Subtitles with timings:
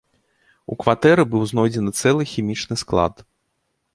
[0.75, 3.13] У кватэры быў знойдзены цэлы хімічны склад.